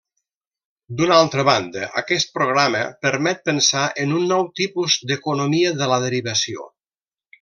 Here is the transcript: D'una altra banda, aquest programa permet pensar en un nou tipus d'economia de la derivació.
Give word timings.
D'una 1.01 1.17
altra 1.23 1.43
banda, 1.49 1.83
aquest 2.01 2.31
programa 2.37 2.81
permet 3.07 3.43
pensar 3.51 3.83
en 4.05 4.17
un 4.21 4.25
nou 4.33 4.49
tipus 4.61 4.97
d'economia 5.13 5.75
de 5.83 5.91
la 5.93 6.01
derivació. 6.07 6.67